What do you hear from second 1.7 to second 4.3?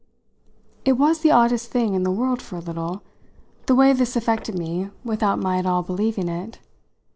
in the world for a little, the way this